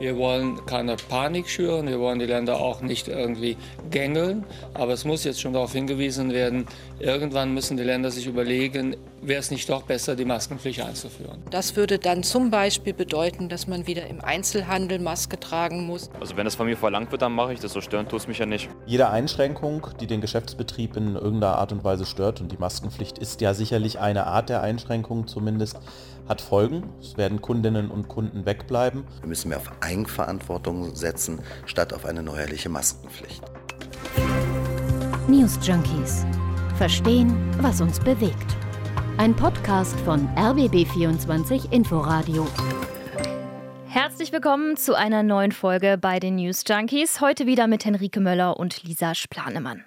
[0.00, 3.56] Wir wollen keine Panik schüren, wir wollen die Länder auch nicht irgendwie
[3.92, 6.66] gängeln, aber es muss jetzt schon darauf hingewiesen werden,
[6.98, 11.40] irgendwann müssen die Länder sich überlegen, wäre es nicht doch besser, die Maskenpflicht einzuführen.
[11.50, 16.10] Das würde dann zum Beispiel bedeuten, dass man wieder im Einzelhandel Maske tragen muss.
[16.18, 17.72] Also wenn das von mir verlangt wird, dann mache ich das.
[17.72, 18.68] So stören tut es mich ja nicht.
[18.86, 23.40] Jede Einschränkung, die den Geschäftsbetrieb in irgendeiner Art und Weise stört, und die Maskenpflicht ist
[23.40, 25.78] ja sicherlich eine Art der Einschränkung zumindest,
[26.28, 26.84] hat Folgen.
[27.00, 29.04] Es werden Kundinnen und Kunden wegbleiben.
[29.20, 33.42] Wir müssen mehr auf Eigenverantwortung setzen, statt auf eine neuerliche Maskenpflicht.
[35.28, 36.24] News Junkies.
[36.76, 38.56] Verstehen, was uns bewegt.
[39.16, 42.46] Ein Podcast von RBB24 Inforadio.
[43.86, 47.20] Herzlich willkommen zu einer neuen Folge bei den News Junkies.
[47.20, 49.84] Heute wieder mit Henrike Möller und Lisa Splanemann.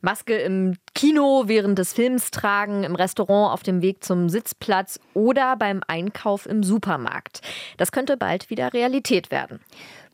[0.00, 5.54] Maske im Kino während des Films tragen, im Restaurant auf dem Weg zum Sitzplatz oder
[5.54, 7.40] beim Einkauf im Supermarkt.
[7.76, 9.60] Das könnte bald wieder Realität werden.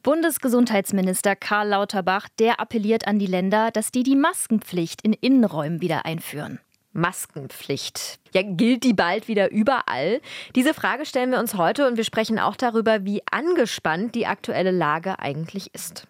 [0.03, 6.05] Bundesgesundheitsminister Karl Lauterbach, der appelliert an die Länder, dass die die Maskenpflicht in Innenräumen wieder
[6.05, 6.61] einführen.
[6.93, 8.19] Maskenpflicht.
[8.35, 10.21] Ja, gilt die bald wieder überall?
[10.55, 14.71] Diese Frage stellen wir uns heute und wir sprechen auch darüber, wie angespannt die aktuelle
[14.71, 16.07] Lage eigentlich ist.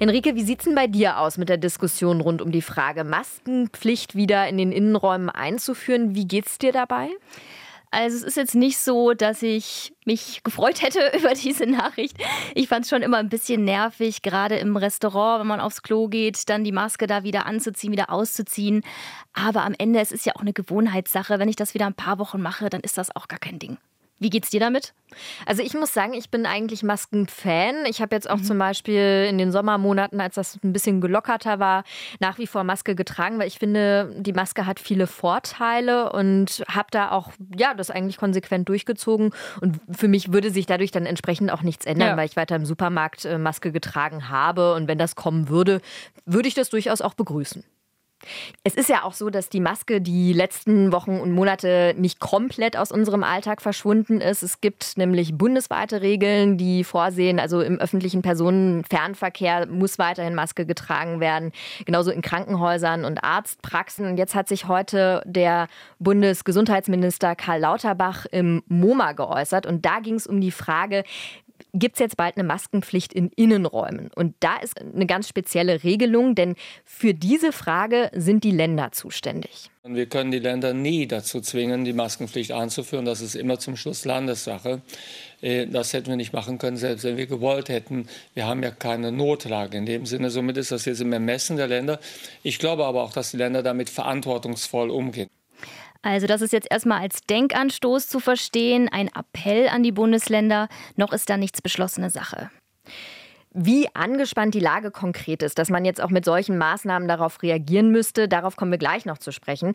[0.00, 3.02] Henrike, wie sieht es denn bei dir aus mit der Diskussion rund um die Frage,
[3.02, 6.14] Maskenpflicht wieder in den Innenräumen einzuführen?
[6.14, 7.08] Wie geht es dir dabei?
[7.90, 12.16] Also es ist jetzt nicht so, dass ich mich gefreut hätte über diese Nachricht.
[12.54, 16.06] Ich fand es schon immer ein bisschen nervig, gerade im Restaurant, wenn man aufs Klo
[16.06, 18.82] geht, dann die Maske da wieder anzuziehen, wieder auszuziehen.
[19.32, 21.40] Aber am Ende, es ist ja auch eine Gewohnheitssache.
[21.40, 23.78] Wenn ich das wieder ein paar Wochen mache, dann ist das auch gar kein Ding.
[24.18, 24.94] Wie geht's dir damit?
[25.46, 27.86] Also ich muss sagen, ich bin eigentlich Maskenfan.
[27.86, 28.44] Ich habe jetzt auch mhm.
[28.44, 31.84] zum Beispiel in den Sommermonaten, als das ein bisschen gelockerter war,
[32.20, 36.88] nach wie vor Maske getragen, weil ich finde, die Maske hat viele Vorteile und habe
[36.90, 39.32] da auch ja das eigentlich konsequent durchgezogen.
[39.60, 42.16] Und für mich würde sich dadurch dann entsprechend auch nichts ändern, ja.
[42.16, 44.74] weil ich weiter im Supermarkt äh, Maske getragen habe.
[44.74, 45.80] Und wenn das kommen würde,
[46.26, 47.64] würde ich das durchaus auch begrüßen.
[48.64, 52.76] Es ist ja auch so, dass die Maske die letzten Wochen und Monate nicht komplett
[52.76, 54.42] aus unserem Alltag verschwunden ist.
[54.42, 61.20] Es gibt nämlich bundesweite Regeln, die vorsehen, also im öffentlichen Personenfernverkehr muss weiterhin Maske getragen
[61.20, 61.52] werden,
[61.84, 64.16] genauso in Krankenhäusern und Arztpraxen.
[64.16, 65.68] Jetzt hat sich heute der
[65.98, 71.04] Bundesgesundheitsminister Karl Lauterbach im MoMA geäußert und da ging es um die Frage,
[71.72, 74.10] gibt es jetzt bald eine Maskenpflicht in Innenräumen.
[74.14, 76.54] Und da ist eine ganz spezielle Regelung, denn
[76.84, 79.70] für diese Frage sind die Länder zuständig.
[79.84, 83.04] Wir können die Länder nie dazu zwingen, die Maskenpflicht einzuführen.
[83.04, 84.82] Das ist immer zum Schluss Landessache.
[85.40, 88.06] Äh, das hätten wir nicht machen können, selbst wenn wir gewollt hätten.
[88.34, 90.30] Wir haben ja keine Notlage in dem Sinne.
[90.30, 92.00] Somit ist das jetzt im Ermessen der Länder.
[92.42, 95.28] Ich glaube aber auch, dass die Länder damit verantwortungsvoll umgehen.
[96.02, 100.68] Also das ist jetzt erstmal als Denkanstoß zu verstehen, ein Appell an die Bundesländer.
[100.96, 102.50] Noch ist da nichts beschlossene Sache.
[103.54, 107.90] Wie angespannt die Lage konkret ist, dass man jetzt auch mit solchen Maßnahmen darauf reagieren
[107.90, 109.72] müsste, darauf kommen wir gleich noch zu sprechen.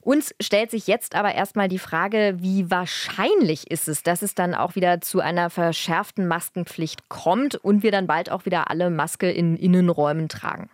[0.00, 4.54] Uns stellt sich jetzt aber erstmal die Frage, wie wahrscheinlich ist es, dass es dann
[4.54, 9.30] auch wieder zu einer verschärften Maskenpflicht kommt und wir dann bald auch wieder alle Maske
[9.30, 10.70] in Innenräumen tragen.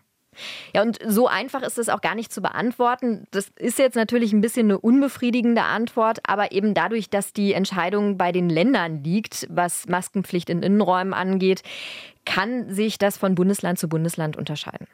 [0.75, 3.27] Ja, und so einfach ist es auch gar nicht zu beantworten.
[3.31, 8.17] Das ist jetzt natürlich ein bisschen eine unbefriedigende Antwort, aber eben dadurch, dass die Entscheidung
[8.17, 11.63] bei den Ländern liegt, was Maskenpflicht in Innenräumen angeht,
[12.25, 14.87] kann sich das von Bundesland zu Bundesland unterscheiden.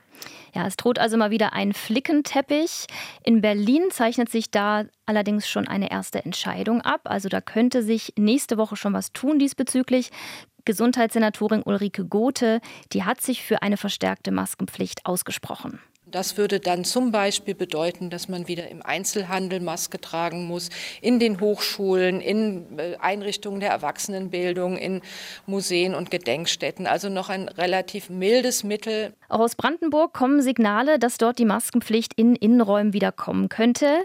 [0.54, 2.86] Ja, es droht also mal wieder ein Flickenteppich.
[3.22, 7.02] In Berlin zeichnet sich da allerdings schon eine erste Entscheidung ab.
[7.04, 10.10] Also da könnte sich nächste Woche schon was tun diesbezüglich.
[10.68, 12.60] Gesundheitssenatorin Ulrike Gothe,
[12.92, 15.80] die hat sich für eine verstärkte Maskenpflicht ausgesprochen.
[16.10, 20.68] Das würde dann zum Beispiel bedeuten, dass man wieder im Einzelhandel Maske tragen muss,
[21.00, 25.00] in den Hochschulen, in äh, Einrichtungen der Erwachsenenbildung, in
[25.46, 26.86] Museen und Gedenkstätten.
[26.86, 29.14] Also noch ein relativ mildes Mittel.
[29.30, 34.04] Auch aus Brandenburg kommen Signale, dass dort die Maskenpflicht in Innenräumen wieder kommen könnte.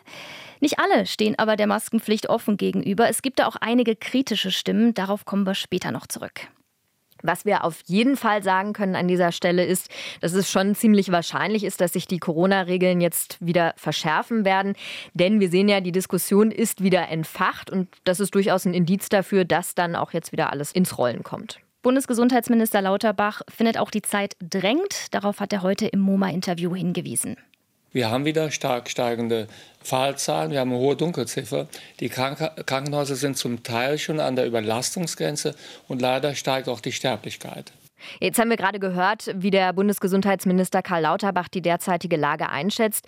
[0.63, 3.09] Nicht alle stehen aber der Maskenpflicht offen gegenüber.
[3.09, 4.93] Es gibt da auch einige kritische Stimmen.
[4.93, 6.47] Darauf kommen wir später noch zurück.
[7.21, 9.89] Was wir auf jeden Fall sagen können an dieser Stelle ist,
[10.21, 14.75] dass es schon ziemlich wahrscheinlich ist, dass sich die Corona-Regeln jetzt wieder verschärfen werden.
[15.13, 19.09] Denn wir sehen ja, die Diskussion ist wieder entfacht und das ist durchaus ein Indiz
[19.09, 21.59] dafür, dass dann auch jetzt wieder alles ins Rollen kommt.
[21.81, 25.13] Bundesgesundheitsminister Lauterbach findet auch die Zeit drängt.
[25.13, 27.35] Darauf hat er heute im MoMA-Interview hingewiesen.
[27.93, 29.47] Wir haben wieder stark steigende
[29.83, 31.67] Fallzahlen, wir haben eine hohe Dunkelziffer.
[31.99, 35.55] Die Krank Krankenhäuser sind zum Teil schon an der Überlastungsgrenze
[35.87, 37.71] und leider steigt auch die Sterblichkeit.
[38.19, 43.05] Jetzt haben wir gerade gehört, wie der Bundesgesundheitsminister Karl Lauterbach die derzeitige Lage einschätzt.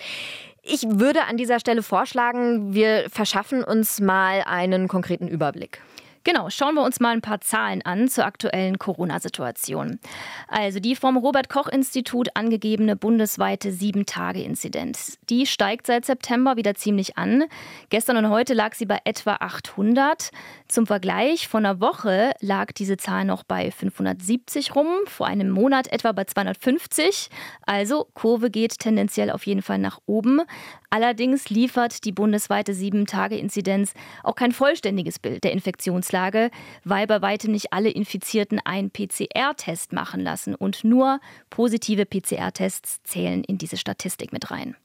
[0.62, 5.82] Ich würde an dieser Stelle vorschlagen, wir verschaffen uns mal einen konkreten Überblick.
[6.28, 10.00] Genau, schauen wir uns mal ein paar Zahlen an zur aktuellen Corona-Situation.
[10.48, 15.20] Also die vom Robert Koch Institut angegebene bundesweite 7-Tage-Inzidenz.
[15.30, 17.44] Die steigt seit September wieder ziemlich an.
[17.90, 20.32] Gestern und heute lag sie bei etwa 800.
[20.68, 25.94] Zum Vergleich, vor einer Woche lag diese Zahl noch bei 570 rum, vor einem Monat
[25.94, 27.30] etwa bei 250.
[27.68, 30.42] Also Kurve geht tendenziell auf jeden Fall nach oben.
[30.90, 33.94] Allerdings liefert die bundesweite 7-Tage-Inzidenz
[34.24, 36.50] auch kein vollständiges Bild der Infektionslage Auflage,
[36.84, 41.20] weil bei weitem nicht alle Infizierten einen PCR-Test machen lassen und nur
[41.50, 44.76] positive PCR-Tests zählen in diese Statistik mit rein.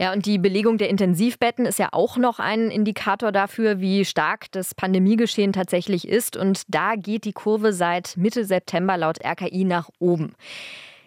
[0.00, 4.50] Ja, und die Belegung der Intensivbetten ist ja auch noch ein Indikator dafür, wie stark
[4.50, 6.36] das Pandemiegeschehen tatsächlich ist.
[6.36, 10.34] Und da geht die Kurve seit Mitte September laut RKI nach oben.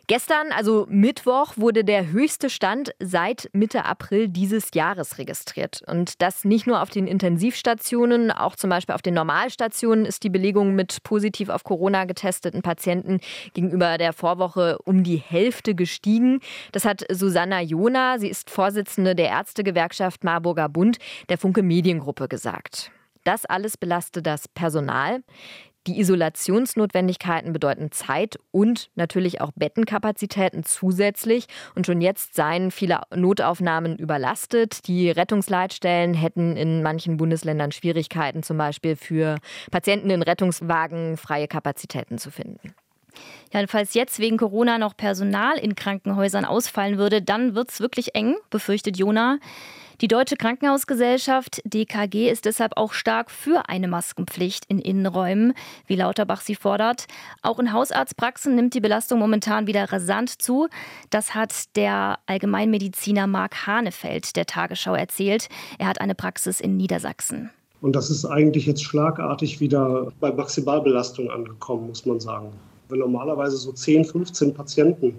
[0.09, 5.81] Gestern, also Mittwoch, wurde der höchste Stand seit Mitte April dieses Jahres registriert.
[5.85, 10.29] Und das nicht nur auf den Intensivstationen, auch zum Beispiel auf den Normalstationen ist die
[10.29, 13.19] Belegung mit positiv auf Corona getesteten Patienten
[13.53, 16.39] gegenüber der Vorwoche um die Hälfte gestiegen.
[16.71, 22.91] Das hat Susanna Jona, sie ist Vorsitzende der Ärztegewerkschaft Marburger Bund, der Funke Mediengruppe gesagt.
[23.25, 25.21] Das alles belastet das Personal.
[25.87, 31.47] Die Isolationsnotwendigkeiten bedeuten Zeit und natürlich auch Bettenkapazitäten zusätzlich.
[31.75, 34.87] Und schon jetzt seien viele Notaufnahmen überlastet.
[34.87, 39.37] Die Rettungsleitstellen hätten in manchen Bundesländern Schwierigkeiten, zum Beispiel für
[39.71, 42.73] Patienten in Rettungswagen freie Kapazitäten zu finden.
[43.53, 48.15] Ja, falls jetzt wegen Corona noch Personal in Krankenhäusern ausfallen würde, dann wird es wirklich
[48.15, 49.39] eng, befürchtet Jona.
[49.99, 55.53] Die Deutsche Krankenhausgesellschaft DKG ist deshalb auch stark für eine Maskenpflicht in Innenräumen,
[55.87, 57.07] wie Lauterbach sie fordert.
[57.41, 60.67] Auch in Hausarztpraxen nimmt die Belastung momentan wieder rasant zu.
[61.09, 65.49] Das hat der Allgemeinmediziner Marc Hanefeld der Tagesschau erzählt.
[65.79, 67.49] Er hat eine Praxis in Niedersachsen.
[67.81, 72.51] Und das ist eigentlich jetzt schlagartig wieder bei Maximalbelastung angekommen, muss man sagen.
[72.89, 75.15] Wenn normalerweise so 10, 15 Patienten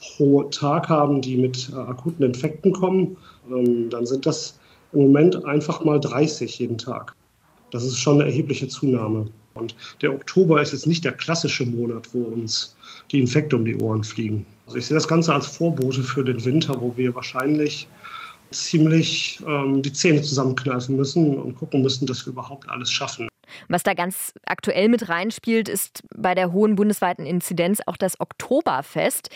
[0.00, 3.16] pro Tag haben, die mit äh, akuten Infekten kommen,
[3.50, 4.58] ähm, dann sind das
[4.92, 7.14] im Moment einfach mal 30 jeden Tag.
[7.70, 9.26] Das ist schon eine erhebliche Zunahme.
[9.54, 12.76] Und der Oktober ist jetzt nicht der klassische Monat, wo uns
[13.10, 14.46] die Infekte um die Ohren fliegen.
[14.66, 17.88] Also ich sehe das Ganze als Vorbote für den Winter, wo wir wahrscheinlich
[18.50, 23.28] ziemlich ähm, die Zähne zusammenkneifen müssen und gucken müssen, dass wir überhaupt alles schaffen.
[23.68, 29.30] Was da ganz aktuell mit reinspielt, ist bei der hohen bundesweiten Inzidenz auch das Oktoberfest.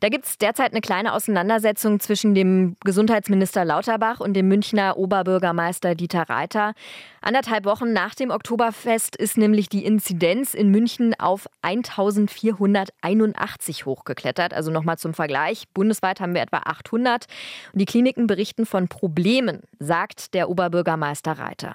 [0.00, 5.94] Da gibt es derzeit eine kleine Auseinandersetzung zwischen dem Gesundheitsminister Lauterbach und dem Münchner Oberbürgermeister
[5.94, 6.72] Dieter Reiter.
[7.20, 14.54] Anderthalb Wochen nach dem Oktoberfest ist nämlich die Inzidenz in München auf 1481 hochgeklettert.
[14.54, 15.68] Also nochmal zum Vergleich.
[15.74, 17.26] Bundesweit haben wir etwa 800.
[17.74, 21.74] Und die Kliniken berichten von Problemen, sagt der Oberbürgermeister Reiter.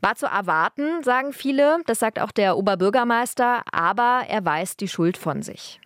[0.00, 5.18] War zu erwarten, sagen viele, das sagt auch der Oberbürgermeister, aber er weist die Schuld
[5.18, 5.80] von sich.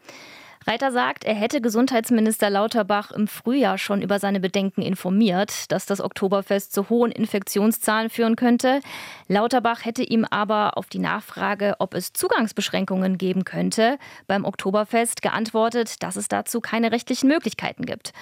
[0.66, 6.00] Reiter sagt, er hätte Gesundheitsminister Lauterbach im Frühjahr schon über seine Bedenken informiert, dass das
[6.00, 8.80] Oktoberfest zu hohen Infektionszahlen führen könnte.
[9.28, 16.02] Lauterbach hätte ihm aber auf die Nachfrage, ob es Zugangsbeschränkungen geben könnte, beim Oktoberfest geantwortet,
[16.02, 18.14] dass es dazu keine rechtlichen Möglichkeiten gibt.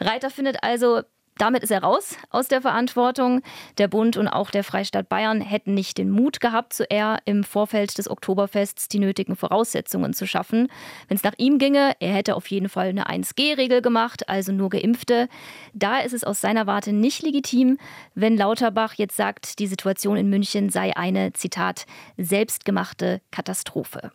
[0.00, 1.02] Reiter findet also,
[1.40, 3.40] damit ist er raus aus der Verantwortung.
[3.78, 7.44] Der Bund und auch der Freistaat Bayern hätten nicht den Mut gehabt, so er im
[7.44, 10.68] Vorfeld des Oktoberfests die nötigen Voraussetzungen zu schaffen.
[11.08, 14.68] Wenn es nach ihm ginge, er hätte auf jeden Fall eine 1G-Regel gemacht, also nur
[14.68, 15.28] Geimpfte.
[15.72, 17.78] Da ist es aus seiner Warte nicht legitim,
[18.14, 21.86] wenn Lauterbach jetzt sagt, die Situation in München sei eine, Zitat,
[22.18, 24.12] selbstgemachte Katastrophe.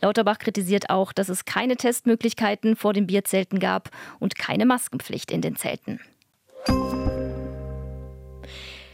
[0.00, 5.42] Lauterbach kritisiert auch, dass es keine Testmöglichkeiten vor den Bierzelten gab und keine Maskenpflicht in
[5.42, 6.00] den Zelten.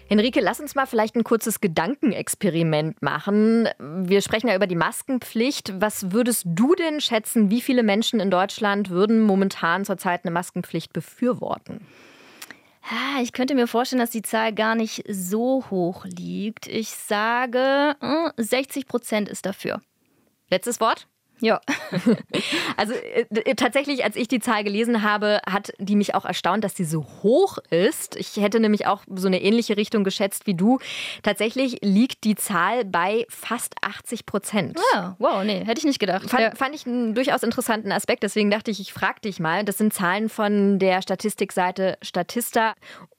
[0.08, 3.68] Henrike, lass uns mal vielleicht ein kurzes Gedankenexperiment machen.
[3.78, 5.80] Wir sprechen ja über die Maskenpflicht.
[5.80, 10.92] Was würdest du denn schätzen, wie viele Menschen in Deutschland würden momentan zurzeit eine Maskenpflicht
[10.92, 11.80] befürworten?
[13.20, 16.68] Ich könnte mir vorstellen, dass die Zahl gar nicht so hoch liegt.
[16.68, 17.96] Ich sage,
[18.36, 19.80] 60 hm, Prozent ist dafür.
[20.50, 21.08] Letztes Wort?
[21.40, 21.60] Ja.
[22.76, 26.76] also äh, tatsächlich, als ich die Zahl gelesen habe, hat die mich auch erstaunt, dass
[26.76, 28.16] sie so hoch ist.
[28.16, 30.78] Ich hätte nämlich auch so eine ähnliche Richtung geschätzt wie du.
[31.22, 34.78] Tatsächlich liegt die Zahl bei fast 80 Prozent.
[34.94, 36.28] Ah, wow, nee, hätte ich nicht gedacht.
[36.28, 36.54] Fand, ja.
[36.54, 39.64] fand ich einen durchaus interessanten Aspekt, deswegen dachte ich, ich frage dich mal.
[39.64, 42.74] Das sind Zahlen von der Statistikseite Statista.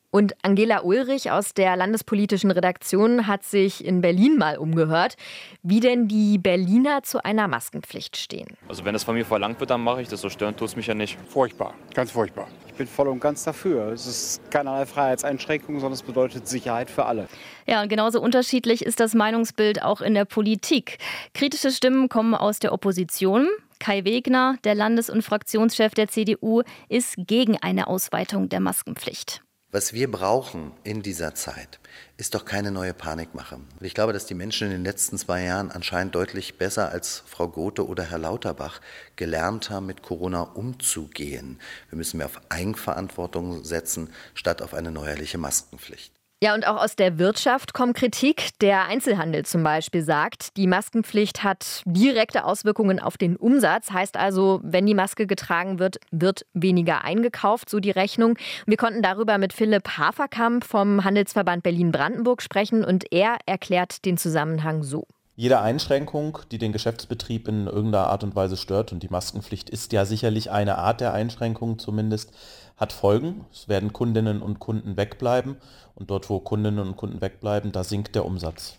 [0.09, 5.15] Und Angela Ulrich aus der landespolitischen Redaktion hat sich in Berlin mal umgehört,
[5.63, 8.47] wie denn die Berliner zu einer Maskenpflicht stehen.
[8.69, 10.21] Also wenn das von mir verlangt wird, dann mache ich das.
[10.21, 11.17] So stören tut es mich ja nicht.
[11.27, 12.47] Furchtbar, ganz furchtbar.
[12.67, 13.91] Ich bin voll und ganz dafür.
[13.91, 17.27] Es ist keinerlei Freiheitseinschränkung, sondern es bedeutet Sicherheit für alle.
[17.65, 20.99] Ja, und genauso unterschiedlich ist das Meinungsbild auch in der Politik.
[21.33, 23.47] Kritische Stimmen kommen aus der Opposition.
[23.79, 29.43] Kai Wegner, der Landes- und Fraktionschef der CDU, ist gegen eine Ausweitung der Maskenpflicht.
[29.69, 31.79] Was wir brauchen in dieser Zeit,
[32.15, 33.59] ist doch keine neue Panikmache.
[33.81, 37.49] Ich glaube, dass die Menschen in den letzten zwei Jahren anscheinend deutlich besser als Frau
[37.49, 38.79] Gothe oder Herr Lauterbach
[39.17, 41.59] gelernt haben, mit Corona umzugehen.
[41.89, 46.16] Wir müssen mehr auf Eigenverantwortung setzen, statt auf eine neuerliche Maskenpflicht.
[46.39, 48.49] Ja, und auch aus der Wirtschaft kommt Kritik.
[48.61, 53.89] Der Einzelhandel zum Beispiel sagt, die Maskenpflicht hat direkte Auswirkungen auf den Umsatz.
[53.89, 58.37] Heißt also, wenn die Maske getragen wird, wird weniger eingekauft, so die Rechnung.
[58.67, 64.83] Wir konnten darüber mit Philipp Haferkamp vom Handelsverband Berlin-Brandenburg sprechen und er erklärt den Zusammenhang
[64.83, 65.07] so.
[65.39, 69.93] Jede Einschränkung, die den Geschäftsbetrieb in irgendeiner Art und Weise stört, und die Maskenpflicht ist
[69.93, 72.33] ja sicherlich eine Art der Einschränkung zumindest,
[72.75, 73.45] hat Folgen.
[73.53, 75.57] Es werden Kundinnen und Kunden wegbleiben
[75.93, 78.77] und dort, wo Kundinnen und Kunden wegbleiben, da sinkt der Umsatz.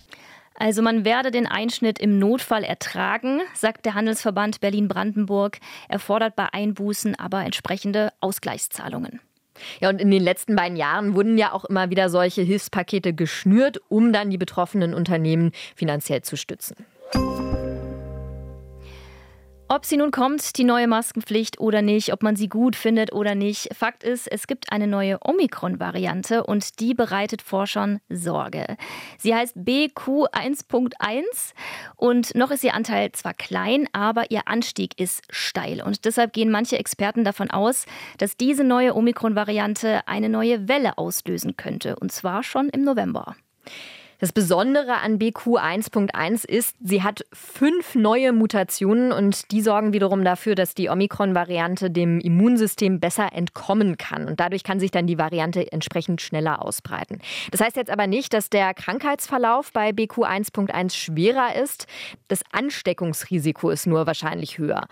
[0.57, 5.61] Also man werde den Einschnitt im Notfall ertragen, sagt der Handelsverband Berlin-Brandenburg.
[5.89, 9.21] Er fordert bei Einbußen aber entsprechende Ausgleichszahlungen.
[9.81, 13.81] Ja, und in den letzten beiden Jahren wurden ja auch immer wieder solche Hilfspakete geschnürt,
[13.89, 16.77] um dann die betroffenen Unternehmen finanziell zu stützen.
[19.71, 23.35] Ob sie nun kommt, die neue Maskenpflicht oder nicht, ob man sie gut findet oder
[23.35, 28.79] nicht, Fakt ist, es gibt eine neue Omikron-Variante und die bereitet Forschern Sorge.
[29.19, 31.23] Sie heißt BQ1.1
[31.97, 35.83] und noch ist ihr Anteil zwar klein, aber ihr Anstieg ist steil.
[35.83, 37.85] Und deshalb gehen manche Experten davon aus,
[38.17, 43.37] dass diese neue Omikron-Variante eine neue Welle auslösen könnte, und zwar schon im November.
[44.21, 50.25] Das Besondere an BQ 1.1 ist, sie hat fünf neue Mutationen und die sorgen wiederum
[50.25, 54.27] dafür, dass die Omikron-Variante dem Immunsystem besser entkommen kann.
[54.27, 57.21] Und dadurch kann sich dann die Variante entsprechend schneller ausbreiten.
[57.53, 61.87] Das heißt jetzt aber nicht, dass der Krankheitsverlauf bei BQ 1.1 schwerer ist.
[62.27, 64.89] Das Ansteckungsrisiko ist nur wahrscheinlich höher.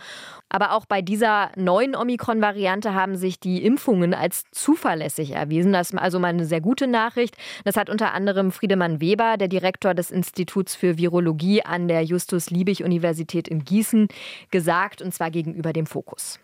[0.49, 5.73] Aber auch bei dieser neuen Omikron-Variante haben sich die Impfungen als zuverlässig erwiesen.
[5.73, 7.37] Das ist also mal eine sehr gute Nachricht.
[7.65, 13.49] Das hat unter anderem Friedemann Weber, der Direktor des Instituts für Virologie an der Justus-Liebig-Universität
[13.49, 14.09] in Gießen,
[14.51, 16.39] gesagt, und zwar gegenüber dem Fokus.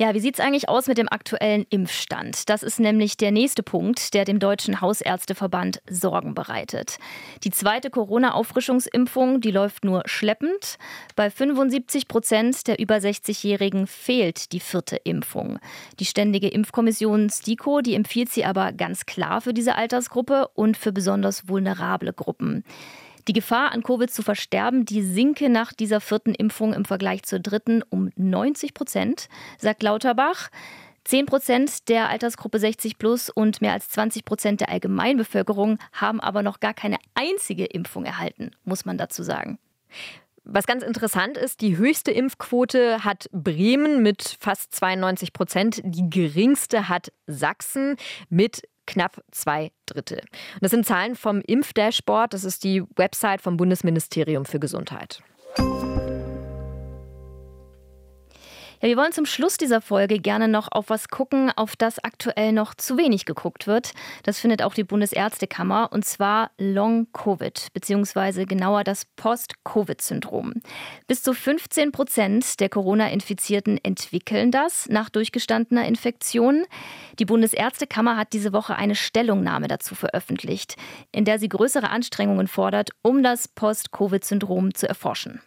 [0.00, 2.48] Ja, wie sieht es eigentlich aus mit dem aktuellen Impfstand?
[2.48, 6.96] Das ist nämlich der nächste Punkt, der dem Deutschen Hausärzteverband Sorgen bereitet.
[7.44, 10.78] Die zweite Corona-Auffrischungsimpfung, die läuft nur schleppend.
[11.16, 15.58] Bei 75 Prozent der über 60-Jährigen fehlt die vierte Impfung.
[15.98, 20.92] Die Ständige Impfkommission STIKO, die empfiehlt sie aber ganz klar für diese Altersgruppe und für
[20.92, 22.64] besonders vulnerable Gruppen.
[23.30, 27.38] Die Gefahr, an Covid zu versterben, die sinke nach dieser vierten Impfung im Vergleich zur
[27.38, 30.48] dritten um 90 Prozent, sagt Lauterbach.
[31.04, 36.42] 10 Prozent der Altersgruppe 60 plus und mehr als 20 Prozent der Allgemeinbevölkerung haben aber
[36.42, 39.60] noch gar keine einzige Impfung erhalten, muss man dazu sagen.
[40.42, 46.88] Was ganz interessant ist, die höchste Impfquote hat Bremen mit fast 92 Prozent, die geringste
[46.88, 47.94] hat Sachsen
[48.28, 50.20] mit knapp zwei Drittel.
[50.60, 55.22] das sind Zahlen vom Impfdashboard, das ist die Website vom Bundesministerium für Gesundheit.
[58.82, 62.52] Ja, wir wollen zum Schluss dieser Folge gerne noch auf was gucken, auf das aktuell
[62.52, 63.92] noch zu wenig geguckt wird.
[64.22, 70.62] Das findet auch die Bundesärztekammer und zwar Long-Covid, beziehungsweise genauer das Post-Covid-Syndrom.
[71.06, 76.64] Bis zu 15 Prozent der Corona-Infizierten entwickeln das nach durchgestandener Infektion.
[77.18, 80.76] Die Bundesärztekammer hat diese Woche eine Stellungnahme dazu veröffentlicht,
[81.12, 85.42] in der sie größere Anstrengungen fordert, um das Post-Covid-Syndrom zu erforschen.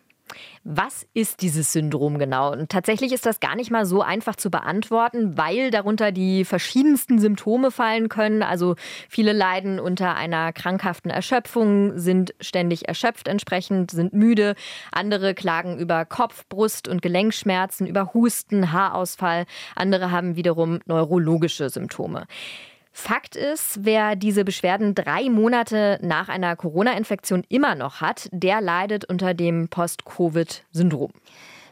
[0.64, 2.52] Was ist dieses Syndrom genau?
[2.52, 7.20] Und tatsächlich ist das gar nicht mal so einfach zu beantworten, weil darunter die verschiedensten
[7.20, 8.44] Symptome fallen können.
[8.44, 8.76] Also
[9.10, 14.56] viele leiden unter einer krankhaften Erschöpfung, sind ständig erschöpft entsprechend, sind müde.
[14.92, 19.46] Andere klagen über Kopf-, Brust- und Gelenkschmerzen, über Husten, Haarausfall.
[19.76, 22.26] Andere haben wiederum neurologische Symptome.
[22.96, 29.04] Fakt ist, wer diese Beschwerden drei Monate nach einer Corona-Infektion immer noch hat, der leidet
[29.06, 31.12] unter dem Post-Covid-Syndrom.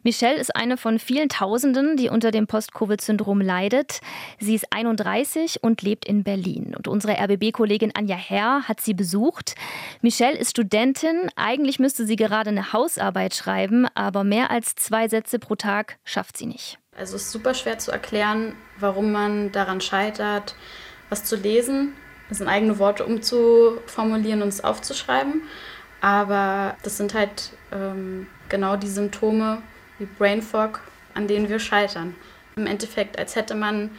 [0.03, 4.01] Michelle ist eine von vielen Tausenden, die unter dem Post-Covid-Syndrom leidet.
[4.39, 6.73] Sie ist 31 und lebt in Berlin.
[6.75, 9.53] Und unsere RBB-Kollegin Anja Herr hat sie besucht.
[10.01, 11.29] Michelle ist Studentin.
[11.35, 16.35] Eigentlich müsste sie gerade eine Hausarbeit schreiben, aber mehr als zwei Sätze pro Tag schafft
[16.35, 16.79] sie nicht.
[16.97, 20.55] Also es ist super schwer zu erklären, warum man daran scheitert,
[21.11, 21.93] was zu lesen,
[22.29, 25.43] das in eigene Worte umzuformulieren und es aufzuschreiben.
[25.99, 29.61] Aber das sind halt ähm, genau die Symptome
[29.99, 30.79] wie Brain Fog,
[31.13, 32.15] an denen wir scheitern.
[32.55, 33.91] Im Endeffekt, als hätte man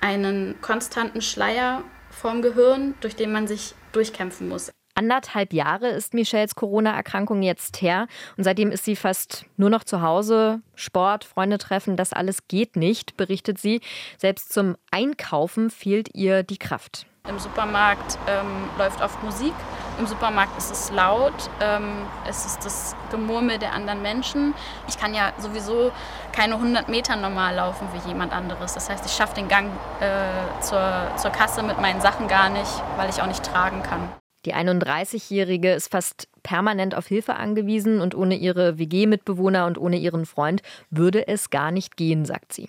[0.00, 4.70] einen konstanten Schleier vorm Gehirn, durch den man sich durchkämpfen muss.
[5.00, 10.02] Anderthalb Jahre ist Michelles Corona-Erkrankung jetzt her und seitdem ist sie fast nur noch zu
[10.02, 10.60] Hause.
[10.74, 13.80] Sport, Freunde treffen, das alles geht nicht, berichtet sie.
[14.18, 17.06] Selbst zum Einkaufen fehlt ihr die Kraft.
[17.26, 19.54] Im Supermarkt ähm, läuft oft Musik.
[19.98, 21.32] Im Supermarkt ist es laut.
[21.62, 24.52] Ähm, es ist das Gemurmel der anderen Menschen.
[24.86, 25.92] Ich kann ja sowieso
[26.32, 28.74] keine 100 Meter normal laufen wie jemand anderes.
[28.74, 32.82] Das heißt, ich schaffe den Gang äh, zur, zur Kasse mit meinen Sachen gar nicht,
[32.98, 34.10] weil ich auch nicht tragen kann.
[34.46, 40.24] Die 31-Jährige ist fast permanent auf Hilfe angewiesen und ohne ihre WG-Mitbewohner und ohne ihren
[40.24, 42.68] Freund würde es gar nicht gehen, sagt sie.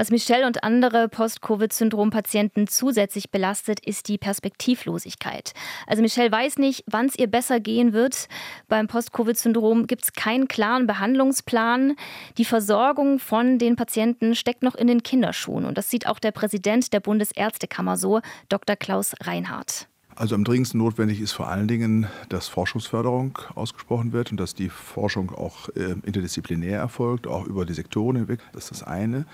[0.00, 5.52] Was Michelle und andere Post-Covid-Syndrom-Patienten zusätzlich belastet, ist die Perspektivlosigkeit.
[5.86, 8.26] Also Michelle weiß nicht, wann es ihr besser gehen wird.
[8.68, 11.96] Beim Post-Covid-Syndrom gibt es keinen klaren Behandlungsplan.
[12.38, 15.66] Die Versorgung von den Patienten steckt noch in den Kinderschuhen.
[15.66, 18.76] Und das sieht auch der Präsident der Bundesärztekammer so, Dr.
[18.76, 19.89] Klaus Reinhardt.
[20.20, 24.68] Also am dringendsten notwendig ist vor allen Dingen, dass Forschungsförderung ausgesprochen wird und dass die
[24.68, 28.40] Forschung auch äh, interdisziplinär erfolgt, auch über die Sektoren hinweg.
[28.52, 29.24] Das ist das eine.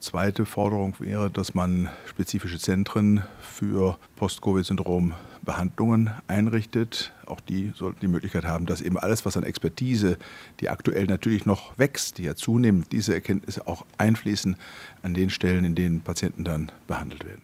[0.00, 5.14] Zweite Forderung wäre, dass man spezifische Zentren für Post-Covid-Syndrom
[5.46, 7.14] Behandlungen einrichtet.
[7.24, 10.18] Auch die sollten die Möglichkeit haben, dass eben alles, was an Expertise,
[10.60, 14.56] die aktuell natürlich noch wächst, die ja zunehmend, diese Erkenntnisse auch einfließen
[15.00, 17.40] an den Stellen, in denen Patienten dann behandelt werden.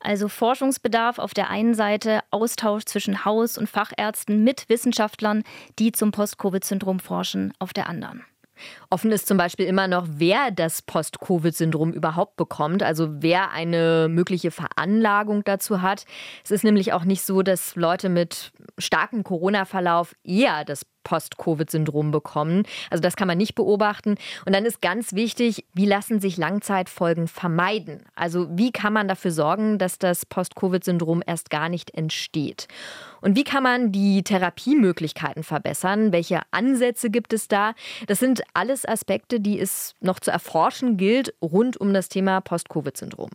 [0.00, 5.44] Also Forschungsbedarf auf der einen Seite, Austausch zwischen Haus- und Fachärzten mit Wissenschaftlern,
[5.78, 8.24] die zum Post-Covid-Syndrom forschen, auf der anderen.
[8.92, 14.50] Offen ist zum Beispiel immer noch, wer das Post-Covid-Syndrom überhaupt bekommt, also wer eine mögliche
[14.50, 16.04] Veranlagung dazu hat.
[16.42, 22.64] Es ist nämlich auch nicht so, dass Leute mit starkem Corona-Verlauf eher das Post-Covid-Syndrom bekommen.
[22.90, 24.16] Also das kann man nicht beobachten.
[24.44, 28.02] Und dann ist ganz wichtig, wie lassen sich Langzeitfolgen vermeiden?
[28.14, 32.68] Also wie kann man dafür sorgen, dass das Post-Covid-Syndrom erst gar nicht entsteht?
[33.20, 36.12] Und wie kann man die Therapiemöglichkeiten verbessern?
[36.12, 37.74] Welche Ansätze gibt es da?
[38.06, 38.42] Das sind
[38.80, 43.30] alles Aspekte, die es noch zu erforschen gilt rund um das Thema Post-Covid-Syndrom.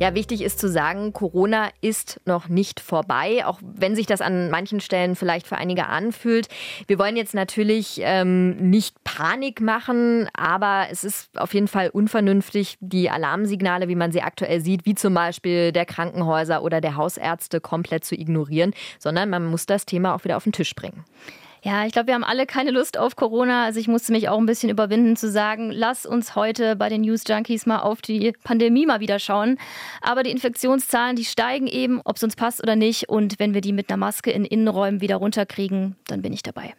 [0.00, 4.48] Ja, wichtig ist zu sagen, Corona ist noch nicht vorbei, auch wenn sich das an
[4.48, 6.46] manchen Stellen vielleicht für einige anfühlt.
[6.86, 12.76] Wir wollen jetzt natürlich ähm, nicht Panik machen, aber es ist auf jeden Fall unvernünftig,
[12.78, 17.60] die Alarmsignale, wie man sie aktuell sieht, wie zum Beispiel der Krankenhäuser oder der Hausärzte,
[17.60, 21.04] komplett zu ignorieren, sondern man muss das Thema auch wieder auf den Tisch bringen.
[21.68, 23.66] Ja, ich glaube, wir haben alle keine Lust auf Corona.
[23.66, 27.02] Also ich musste mich auch ein bisschen überwinden zu sagen, lass uns heute bei den
[27.02, 29.58] News Junkies mal auf die Pandemie mal wieder schauen.
[30.00, 33.10] Aber die Infektionszahlen, die steigen eben, ob es uns passt oder nicht.
[33.10, 36.72] Und wenn wir die mit einer Maske in Innenräumen wieder runterkriegen, dann bin ich dabei.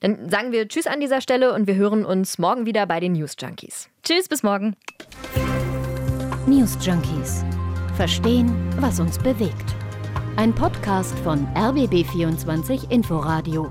[0.00, 3.12] Dann sagen wir Tschüss an dieser Stelle und wir hören uns morgen wieder bei den
[3.12, 3.88] News Junkies.
[4.02, 4.74] Tschüss, bis morgen.
[6.48, 7.44] News Junkies.
[7.96, 9.76] Verstehen, was uns bewegt.
[10.34, 13.70] Ein Podcast von RBB24 Inforadio.